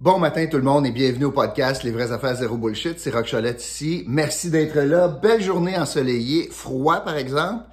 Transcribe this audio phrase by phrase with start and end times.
[0.00, 2.98] Bon matin tout le monde et bienvenue au podcast Les vraies affaires zéro bullshit.
[2.98, 4.04] C'est Rock Cholette ici.
[4.08, 5.06] Merci d'être là.
[5.06, 7.64] Belle journée ensoleillée, froid par exemple.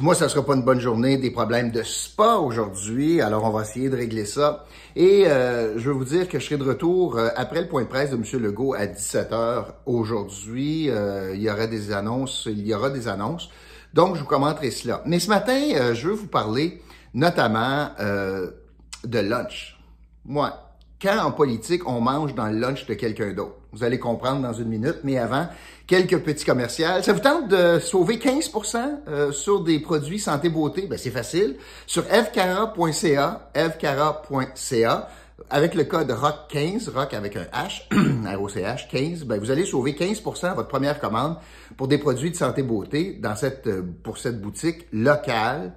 [0.00, 3.62] Moi, ça sera pas une bonne journée, des problèmes de spa aujourd'hui, alors on va
[3.62, 4.64] essayer de régler ça.
[4.96, 7.82] Et euh, je veux vous dire que je serai de retour euh, après le point
[7.82, 8.24] de presse de M.
[8.42, 10.88] Legault à 17h aujourd'hui.
[10.88, 13.50] Euh, il y aura des annonces, il y aura des annonces.
[13.92, 15.02] Donc, je vous commenterai cela.
[15.04, 16.80] Mais ce matin, je veux vous parler
[17.12, 19.78] notamment de lunch.
[20.24, 20.69] Moi,
[21.00, 23.54] quand en politique, on mange dans le lunch de quelqu'un d'autre?
[23.72, 25.46] Vous allez comprendre dans une minute, mais avant,
[25.86, 26.86] quelques petits commerciaux.
[27.02, 28.76] Ça vous tente de sauver 15%
[29.08, 30.86] euh, sur des produits santé-beauté?
[30.88, 31.56] Ben, c'est facile.
[31.86, 35.08] Sur fcara.ca, fcara.ca,
[35.48, 37.82] avec le code ROCK15, ROCK avec un H,
[38.36, 41.36] R-O-C-H, 15, ben, vous allez sauver 15% à votre première commande
[41.76, 45.72] pour des produits de santé-beauté dans cette, euh, pour cette boutique locale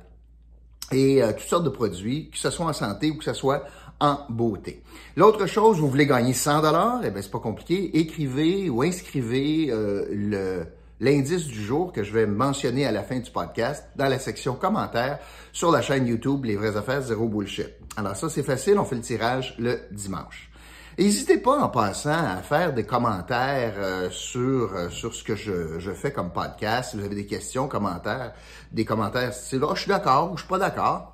[0.91, 3.63] et euh, toutes sortes de produits, que ce soit en santé ou que ce soit
[3.99, 4.83] en beauté.
[5.15, 9.67] L'autre chose, vous voulez gagner 100 dollars, eh bien c'est pas compliqué, écrivez ou inscrivez
[9.69, 10.65] euh, le
[10.99, 14.55] l'indice du jour que je vais mentionner à la fin du podcast dans la section
[14.55, 15.19] commentaires
[15.51, 17.71] sur la chaîne YouTube Les vraies affaires zéro bullshit.
[17.97, 20.49] Alors ça c'est facile, on fait le tirage le dimanche.
[20.97, 25.79] N'hésitez pas en passant à faire des commentaires euh, sur euh, sur ce que je,
[25.79, 26.91] je, fais comme podcast.
[26.91, 28.33] Si vous avez des questions, commentaires,
[28.71, 31.12] des commentaires style oh, je suis d'accord ou je suis pas d'accord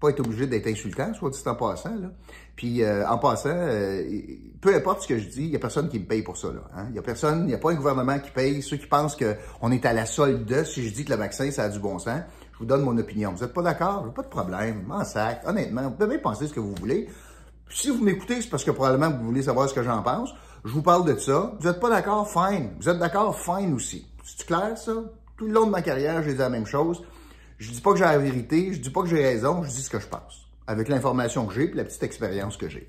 [0.00, 1.94] pas être obligé d'être insultant, soit dit en passant.
[1.94, 2.08] Là.
[2.54, 4.02] Puis euh, en passant, euh,
[4.60, 6.48] peu importe ce que je dis, il n'y a personne qui me paye pour ça.
[6.52, 6.86] Il hein?
[6.92, 8.62] n'y a personne, il n'y a pas un gouvernement qui paye.
[8.62, 11.50] Ceux qui pensent qu'on est à la solde de, si je dis que le vaccin,
[11.50, 12.20] ça a du bon sens,
[12.52, 13.32] je vous donne mon opinion.
[13.32, 14.12] Vous n'êtes pas d'accord?
[14.14, 14.84] Pas de problème.
[14.86, 15.42] M'en sac.
[15.46, 17.08] Honnêtement, vous pouvez penser ce que vous voulez.
[17.70, 20.30] Si vous m'écoutez, c'est parce que probablement vous voulez savoir ce que j'en pense.
[20.64, 21.52] Je vous parle de ça.
[21.60, 22.28] Vous n'êtes pas d'accord?
[22.28, 22.70] Fine.
[22.80, 23.38] Vous êtes d'accord?
[23.38, 24.06] Fine aussi.
[24.24, 24.92] C'est clair, ça?
[25.36, 27.02] Tout le long de ma carrière, j'ai dit la même chose.
[27.58, 29.82] Je dis pas que j'ai la vérité, je dis pas que j'ai raison, je dis
[29.82, 32.88] ce que je pense, avec l'information que j'ai et la petite expérience que j'ai.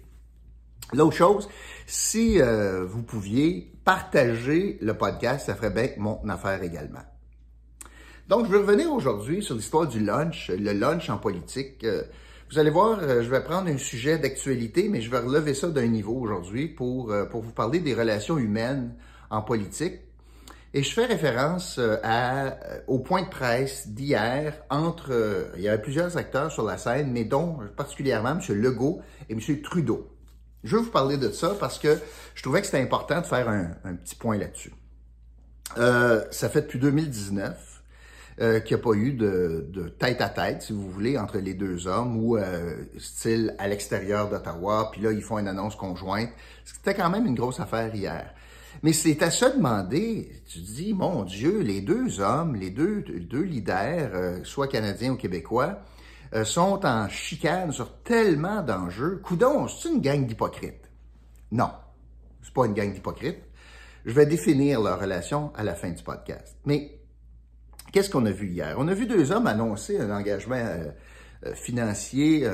[0.94, 1.50] L'autre chose,
[1.88, 7.04] si euh, vous pouviez partager le podcast, ça ferait bien mon affaire également.
[8.28, 11.84] Donc, je vais revenir aujourd'hui sur l'histoire du lunch, le lunch en politique.
[11.84, 12.04] Euh,
[12.52, 15.70] vous allez voir, euh, je vais prendre un sujet d'actualité, mais je vais relever ça
[15.70, 18.96] d'un niveau aujourd'hui pour, pour vous parler des relations humaines
[19.32, 20.02] en politique
[20.74, 25.64] et je fais référence euh, à, euh, au point de presse d'hier entre, euh, il
[25.64, 28.56] y avait plusieurs acteurs sur la scène, mais dont particulièrement M.
[28.56, 29.62] Legault et M.
[29.62, 30.08] Trudeau.
[30.64, 31.98] Je veux vous parler de ça parce que
[32.36, 34.74] je trouvais que c'était important de faire un, petit point là-dessus.
[35.78, 37.82] Euh, ça fait depuis 2019
[38.42, 41.38] euh, qu'il n'y a pas eu de, de, tête à tête, si vous voulez, entre
[41.38, 42.38] les deux hommes ou
[42.98, 46.30] style à l'extérieur d'Ottawa, puis là, ils font une annonce conjointe.
[46.66, 48.34] C'était quand même une grosse affaire hier.
[48.84, 53.42] Mais c'est à se demander, tu dis, mon Dieu, les deux hommes, les deux, deux
[53.42, 55.80] leaders, euh, soit canadiens ou québécois,
[56.34, 59.20] euh, sont en chicane sur tellement d'enjeux.
[59.24, 60.90] Coudon, c'est une gang d'hypocrites.
[61.52, 61.72] Non,
[62.42, 63.44] c'est pas une gang d'hypocrites.
[64.06, 66.56] Je vais définir leur relation à la fin du podcast.
[66.66, 67.00] Mais
[67.92, 68.76] qu'est-ce qu'on a vu hier?
[68.78, 72.48] On a vu deux hommes annoncer un engagement euh, financier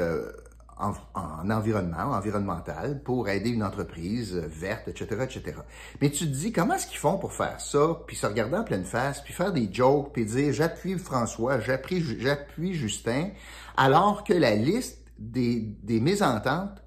[0.77, 5.57] en, environnement, environnemental, pour aider une entreprise verte, etc., etc.
[6.01, 8.63] Mais tu te dis, comment est-ce qu'ils font pour faire ça, puis se regarder en
[8.63, 13.29] pleine face, puis faire des jokes, puis dire, j'appuie François, j'appuie, Justin,
[13.77, 16.81] alors que la liste des, des mésententes,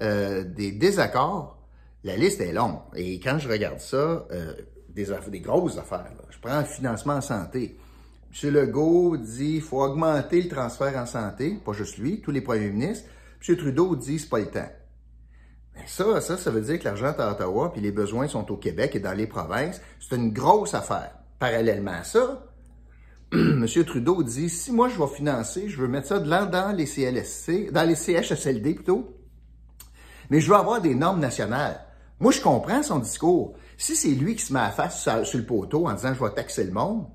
[0.00, 1.58] euh, des désaccords,
[2.04, 2.78] la liste est longue.
[2.94, 3.96] Et quand je regarde ça,
[4.30, 4.54] euh,
[4.90, 7.76] des, des grosses affaires, je prends le financement en santé.
[8.42, 8.50] M.
[8.50, 12.70] Legault dit qu'il faut augmenter le transfert en santé, pas juste lui, tous les premiers
[12.70, 13.08] ministres.
[13.46, 13.56] M.
[13.56, 14.70] Trudeau dit c'est pas le temps.
[15.74, 18.50] Mais ça, ça, ça veut dire que l'argent est à Ottawa, puis les besoins sont
[18.52, 19.80] au Québec et dans les provinces.
[20.00, 21.10] C'est une grosse affaire.
[21.38, 22.46] Parallèlement à ça,
[23.32, 23.66] M.
[23.86, 27.86] Trudeau dit si moi je vais financer, je veux mettre ça dans les CLSC, dans
[27.86, 29.16] les CHSLD plutôt,
[30.30, 31.80] mais je veux avoir des normes nationales.
[32.20, 33.54] Moi, je comprends son discours.
[33.76, 36.30] Si c'est lui qui se met à face sur le poteau en disant je vais
[36.30, 37.06] taxer le monde,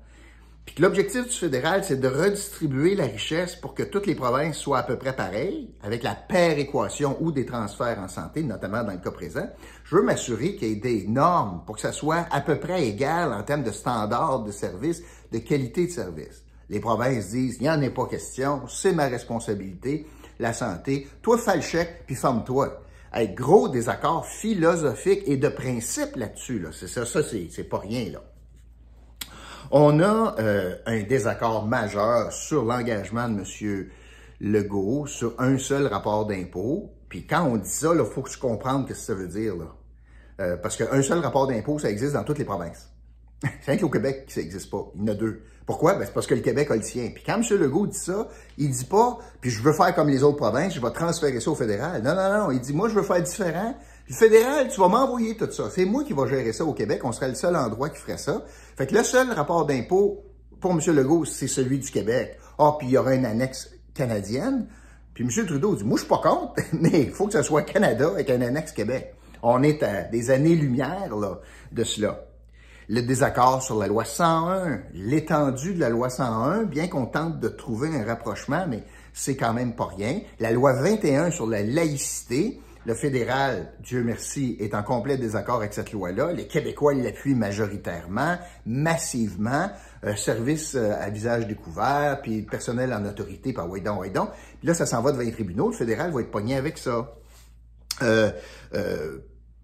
[0.78, 4.82] l'objectif du fédéral, c'est de redistribuer la richesse pour que toutes les provinces soient à
[4.82, 8.98] peu près pareilles, avec la paire équation ou des transferts en santé, notamment dans le
[8.98, 9.48] cas présent.
[9.84, 12.86] Je veux m'assurer qu'il y ait des normes pour que ça soit à peu près
[12.86, 15.02] égal en termes de standards de service,
[15.32, 16.44] de qualité de service.
[16.68, 20.06] Les provinces disent, il n'y en a pas question, c'est ma responsabilité,
[20.38, 21.08] la santé.
[21.22, 22.82] Toi, fais le chèque, puis forme-toi.
[23.12, 26.60] Avec gros désaccords philosophiques et de principe là-dessus.
[26.60, 26.68] Là.
[26.72, 28.12] C'est ça, ça c'est pas rien.
[28.12, 28.22] là.
[29.72, 33.86] On a euh, un désaccord majeur sur l'engagement de M.
[34.40, 36.90] Legault sur un seul rapport d'impôt.
[37.08, 39.54] Puis quand on dit ça, il faut que je comprenne ce que ça veut dire.
[39.56, 39.66] Là.
[40.40, 42.90] Euh, parce qu'un seul rapport d'impôt, ça existe dans toutes les provinces.
[43.62, 44.90] C'est qu'au Québec que ça n'existe pas.
[44.96, 45.42] Il y en a deux.
[45.66, 45.94] Pourquoi?
[45.94, 47.10] Ben, c'est parce que le Québec a le sien.
[47.14, 47.44] Puis quand M.
[47.60, 48.26] Legault dit ça,
[48.58, 51.48] il dit pas, puis je veux faire comme les autres provinces, je vais transférer ça
[51.48, 52.02] au fédéral.
[52.02, 52.50] Non, non, non.
[52.50, 53.76] Il dit, moi, je veux faire différent.
[54.12, 55.70] Fédéral, tu vas m'envoyer tout ça.
[55.70, 57.00] C'est moi qui vais gérer ça au Québec.
[57.04, 58.44] On serait le seul endroit qui ferait ça.
[58.76, 60.24] Fait que le seul rapport d'impôt
[60.60, 60.80] pour M.
[60.88, 62.38] Legault, c'est celui du Québec.
[62.58, 64.66] Ah, puis il y aura une annexe canadienne.
[65.14, 65.46] Puis M.
[65.46, 68.30] Trudeau dit, moi, je suis pas contre, mais il faut que ce soit Canada avec
[68.30, 69.14] un annexe Québec.
[69.42, 71.10] On est à des années-lumière,
[71.72, 72.26] de cela
[72.90, 77.48] le désaccord sur la loi 101, l'étendue de la loi 101, bien qu'on tente de
[77.48, 80.22] trouver un rapprochement, mais c'est quand même pas rien.
[80.40, 85.74] La loi 21 sur la laïcité, le fédéral, Dieu merci, est en complet désaccord avec
[85.74, 86.32] cette loi-là.
[86.32, 89.70] Les Québécois l'appuient majoritairement, massivement.
[90.04, 94.28] Euh, service euh, à visage découvert, puis personnel en autorité par Waydon, Waydon.
[94.58, 95.70] Puis là, ça s'en va devant les tribunaux.
[95.70, 97.16] Le fédéral va être pogné avec ça.
[98.02, 98.30] Euh,
[98.74, 99.18] euh,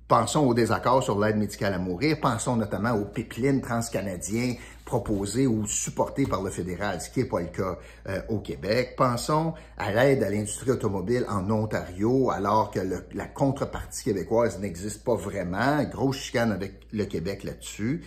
[0.09, 2.19] Pensons au désaccord sur l'aide médicale à mourir.
[2.21, 4.55] Pensons notamment aux pipelines transcanadiens
[4.87, 7.77] proposés ou supportés par le fédéral, ce qui n'est pas le cas
[8.09, 8.95] euh, au Québec.
[8.97, 12.81] Pensons à l'aide à l'industrie automobile en Ontario, alors que
[13.13, 15.83] la contrepartie québécoise n'existe pas vraiment.
[15.85, 18.03] Grosse chicane avec le Québec là-dessus.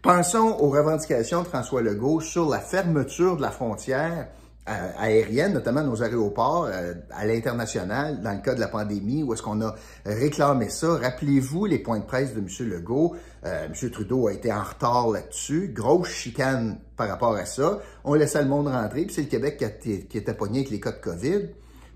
[0.00, 4.28] Pensons aux revendications de François Legault sur la fermeture de la frontière
[4.66, 9.42] aérienne, notamment nos aéroports euh, à l'international, dans le cas de la pandémie, où est-ce
[9.42, 9.74] qu'on a
[10.06, 10.96] réclamé ça.
[10.98, 12.46] Rappelez-vous les points de presse de M.
[12.68, 13.16] Legault.
[13.44, 13.90] Euh, M.
[13.90, 15.72] Trudeau a été en retard là-dessus.
[15.74, 17.80] Grosse chicane par rapport à ça.
[18.04, 20.80] On laissait le monde rentrer, puis c'est le Québec qui, qui était pogné avec les
[20.80, 21.48] cas de COVID.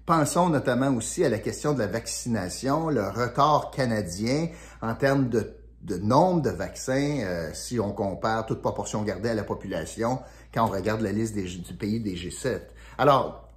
[0.05, 4.49] Pensons notamment aussi à la question de la vaccination, le retard canadien
[4.81, 5.56] en termes de
[5.87, 10.19] de nombre de vaccins euh, si on compare toute proportion gardée à la population
[10.53, 12.61] quand on regarde la liste des, du pays des G7.
[12.99, 13.49] Alors,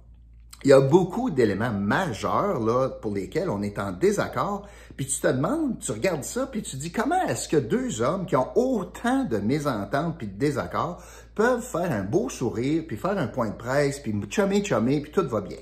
[0.62, 4.68] il y a beaucoup d'éléments majeurs là, pour lesquels on est en désaccord.
[4.96, 8.26] Puis tu te demandes, tu regardes ça, puis tu dis comment est-ce que deux hommes
[8.26, 11.02] qui ont autant de mésententes puis de désaccords
[11.34, 15.10] peuvent faire un beau sourire, puis faire un point de presse, puis chummer, chummer, puis
[15.10, 15.58] tout va bien?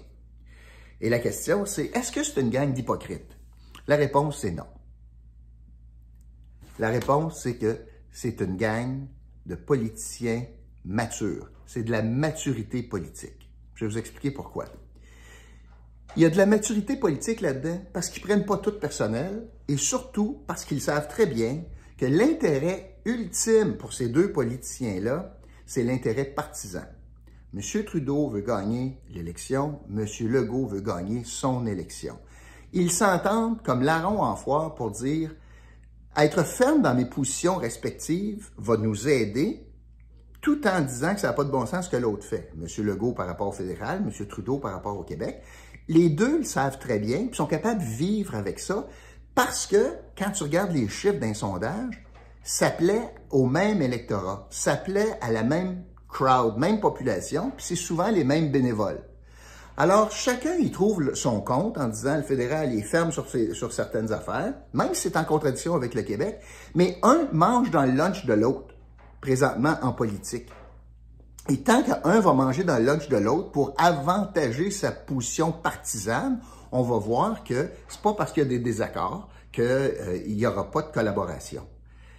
[1.01, 3.37] Et la question, c'est est-ce que c'est une gang d'hypocrites?
[3.87, 4.67] La réponse, c'est non.
[6.79, 7.77] La réponse, c'est que
[8.13, 9.07] c'est une gang
[9.47, 10.45] de politiciens
[10.85, 11.51] matures.
[11.67, 13.51] C'est de la maturité politique.
[13.75, 14.67] Je vais vous expliquer pourquoi.
[16.17, 19.77] Il y a de la maturité politique là-dedans parce qu'ils prennent pas tout personnel et
[19.77, 21.63] surtout parce qu'ils savent très bien
[21.97, 26.85] que l'intérêt ultime pour ces deux politiciens-là, c'est l'intérêt partisan.
[27.55, 27.61] M.
[27.85, 30.07] Trudeau veut gagner l'élection, M.
[30.29, 32.19] Legault veut gagner son élection.
[32.73, 35.35] Ils s'entendent comme larron en foire pour dire
[36.19, 39.65] être ferme dans mes positions respectives va nous aider
[40.41, 42.51] tout en disant que ça n'a pas de bon sens ce que l'autre fait.
[42.57, 42.67] M.
[42.85, 44.27] Legault par rapport au fédéral, M.
[44.27, 45.43] Trudeau par rapport au Québec.
[45.89, 48.87] Les deux le savent très bien, puis sont capables de vivre avec ça,
[49.35, 52.05] parce que quand tu regardes les chiffres d'un sondage,
[52.43, 57.77] ça plaît au même électorat, ça plaît à la même crowd, même population, puis c'est
[57.77, 59.08] souvent les mêmes bénévoles.
[59.81, 64.13] Alors, chacun y trouve son compte en disant le fédéral est ferme sur, sur certaines
[64.13, 66.41] affaires, même si c'est en contradiction avec le Québec,
[66.75, 68.75] mais un mange dans le lunch de l'autre,
[69.21, 70.49] présentement en politique.
[71.49, 76.41] Et tant qu'un va manger dans le lunch de l'autre pour avantager sa position partisane,
[76.73, 80.45] on va voir que c'est pas parce qu'il y a des désaccords qu'il euh, n'y
[80.45, 81.65] aura pas de collaboration.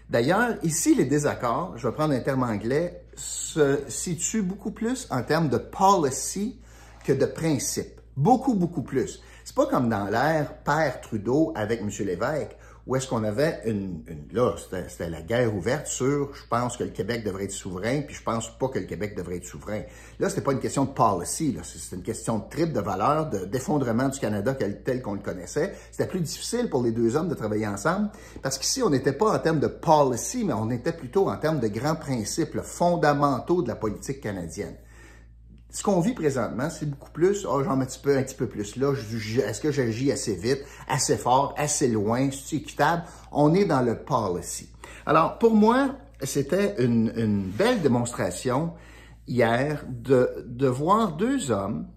[0.10, 5.24] D'ailleurs, ici, les désaccords, je vais prendre un terme anglais, se situent beaucoup plus en
[5.24, 6.58] termes de policy
[7.04, 8.00] que de principe.
[8.16, 9.22] Beaucoup, beaucoup plus.
[9.46, 11.90] C'est pas comme dans l'ère Père Trudeau avec M.
[12.06, 12.56] Lévesque,
[12.90, 14.56] où est-ce qu'on avait une, là,
[14.88, 18.24] c'était la guerre ouverte sur, je pense que le Québec devrait être souverain, puis je
[18.24, 19.82] pense pas que le Québec devrait être souverain.
[20.20, 23.28] Là, c'était pas une question de policy, là, c'est une question de trip de valeur,
[23.28, 25.76] d'effondrement du Canada tel qu'on le connaissait.
[25.92, 28.10] C'était plus difficile pour les deux hommes de travailler ensemble,
[28.42, 31.60] parce qu'ici, on n'était pas en termes de policy, mais on était plutôt en termes
[31.60, 34.76] de grands principes fondamentaux de la politique canadienne
[35.72, 38.36] ce qu'on vit présentement, c'est beaucoup plus, oh, j'en mets un petit peu, un petit
[38.36, 43.04] peu plus là, est-ce que j'agis assez vite, assez fort, assez loin, c'est équitable?
[43.32, 44.70] On est dans le policy.
[45.06, 48.74] Alors, pour moi, c'était une, une, belle démonstration
[49.28, 51.88] hier de, de voir deux hommes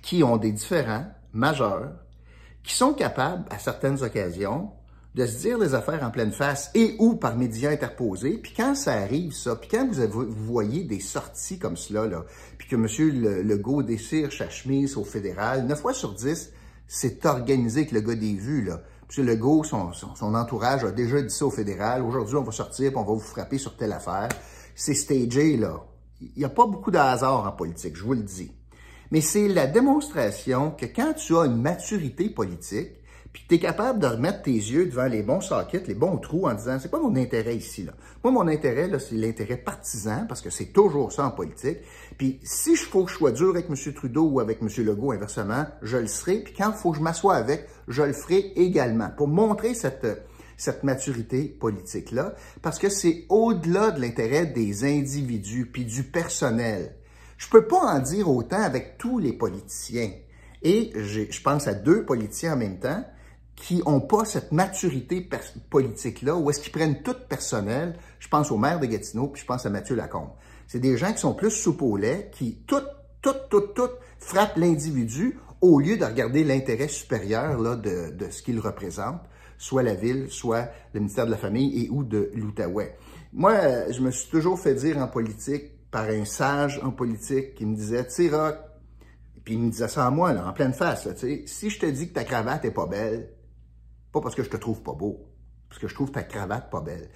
[0.00, 1.92] qui ont des différents majeurs,
[2.62, 4.70] qui sont capables, à certaines occasions,
[5.14, 8.38] de se dire les affaires en pleine face et ou par médias interposés.
[8.38, 12.24] Puis quand ça arrive, ça, puis quand vous, vous voyez des sorties comme cela, là,
[12.56, 12.86] puis que M.
[13.46, 16.52] Legault déchire sa chemise au fédéral, 9 fois sur 10,
[16.86, 18.82] c'est organisé que le gars des vues, là.
[19.14, 19.26] M.
[19.26, 19.92] Legault, son,
[20.34, 22.02] entourage a déjà dit ça au fédéral.
[22.02, 24.28] Aujourd'hui, on va sortir puis on va vous frapper sur telle affaire.
[24.74, 25.84] C'est stagé, là.
[26.20, 28.52] Il n'y a pas beaucoup de hasard en politique, je vous le dis.
[29.10, 32.92] Mais c'est la démonstration que quand tu as une maturité politique,
[33.32, 36.46] puis tu es capable de remettre tes yeux devant les bons sockets, les bons trous
[36.46, 37.92] en disant, c'est quoi mon intérêt ici, là?
[38.22, 41.78] Moi, mon intérêt, là, c'est l'intérêt partisan, parce que c'est toujours ça en politique.
[42.18, 43.94] Puis si je faut que je sois dur avec M.
[43.94, 44.68] Trudeau ou avec M.
[44.84, 46.40] Legault, inversement, je le serai.
[46.40, 50.06] Puis quand il faut que je m'assoie avec, je le ferai également, pour montrer cette
[50.58, 56.94] cette maturité politique-là, parce que c'est au-delà de l'intérêt des individus puis du personnel.
[57.36, 60.12] Je peux pas en dire autant avec tous les politiciens.
[60.62, 63.04] Et je pense à deux politiciens en même temps
[63.56, 65.28] qui n'ont pas cette maturité
[65.70, 67.96] politique-là, ou est-ce qu'ils prennent tout personnel.
[68.18, 70.30] Je pense au maire de Gatineau, puis je pense à Mathieu Lacombe.
[70.66, 71.98] C'est des gens qui sont plus soupe au
[72.32, 72.82] qui tout,
[73.20, 78.42] tout, tout, tout frappent l'individu au lieu de regarder l'intérêt supérieur là, de, de ce
[78.42, 79.20] qu'il représente,
[79.58, 82.96] soit la ville, soit le ministère de la Famille et ou de l'Outaouais.
[83.32, 87.66] Moi, je me suis toujours fait dire en politique par un sage en politique qui
[87.66, 88.30] me disait, tu
[89.44, 91.08] puis il me disait ça à moi, là, en pleine face,
[91.46, 93.28] si je te dis que ta cravate est pas belle,
[94.12, 95.26] pas parce que je te trouve pas beau,
[95.68, 97.08] parce que je trouve ta cravate pas belle.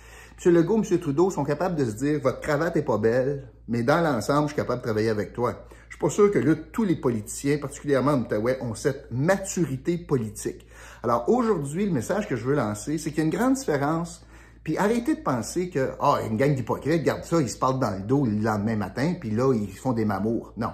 [0.45, 0.53] M.
[0.53, 0.99] Legault, M.
[0.99, 4.55] Trudeau sont capables de se dire, votre cravate est pas belle, mais dans l'ensemble, je
[4.55, 5.67] suis capable de travailler avec toi.
[5.89, 9.99] Je suis pas sûr que là, tous les politiciens, particulièrement en Outaouais, ont cette maturité
[9.99, 10.67] politique.
[11.03, 14.27] Alors aujourd'hui, le message que je veux lancer, c'est qu'il y a une grande différence
[14.67, 17.93] puis arrêtez de penser que, ah, une gang d'hypocrites, regarde ça, ils se parlent dans
[17.93, 20.55] le dos le lendemain matin, puis là, ils font des mamours.
[20.57, 20.73] Non.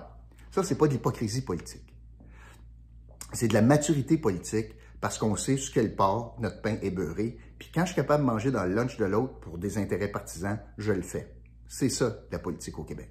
[0.50, 1.94] Ça, c'est pas de l'hypocrisie politique.
[3.34, 7.36] C'est de la maturité politique parce qu'on sait ce quel part notre pain est beurré.
[7.58, 10.08] Puis quand je suis capable de manger dans le lunch de l'autre pour des intérêts
[10.08, 11.34] partisans, je le fais.
[11.68, 13.10] C'est ça, la politique au Québec.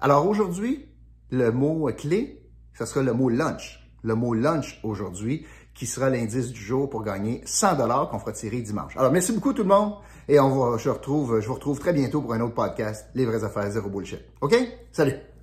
[0.00, 0.86] Alors aujourd'hui,
[1.30, 2.42] le mot clé,
[2.76, 3.80] ce sera le mot lunch.
[4.02, 8.32] Le mot lunch aujourd'hui, qui sera l'indice du jour pour gagner 100 dollars qu'on fera
[8.32, 8.96] tirer dimanche.
[8.96, 9.94] Alors, merci beaucoup tout le monde
[10.28, 13.24] et on va, je, retrouve, je vous retrouve très bientôt pour un autre podcast, Les
[13.24, 14.20] vraies affaires zéro bullshit.
[14.40, 14.54] OK?
[14.92, 15.33] Salut!